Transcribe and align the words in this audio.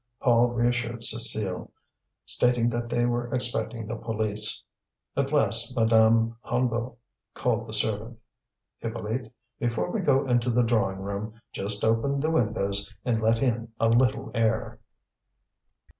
Paul 0.19 0.47
reassured 0.47 1.01
Cécile, 1.03 1.69
stating 2.25 2.69
that 2.69 2.89
they 2.89 3.05
were 3.05 3.31
expecting 3.31 3.85
the 3.85 3.95
police. 3.95 4.63
At 5.15 5.31
last 5.31 5.75
Madame 5.77 6.37
Hennebeau 6.43 6.95
called 7.35 7.67
the 7.67 7.73
servant: 7.73 8.17
"Hippolyte, 8.79 9.31
before 9.59 9.91
we 9.91 9.99
go 9.99 10.25
into 10.27 10.49
the 10.49 10.63
drawing 10.63 10.97
room 11.01 11.39
just 11.53 11.83
open 11.85 12.19
the 12.19 12.31
windows 12.31 12.91
and 13.05 13.21
let 13.21 13.43
in 13.43 13.73
a 13.79 13.89
little 13.89 14.31
air." 14.33 14.79